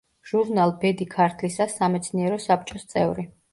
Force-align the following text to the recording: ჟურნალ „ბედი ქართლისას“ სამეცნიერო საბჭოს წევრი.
ჟურნალ 0.29 0.73
„ბედი 0.83 1.07
ქართლისას“ 1.11 1.77
სამეცნიერო 1.83 2.43
საბჭოს 2.49 2.91
წევრი. 2.97 3.31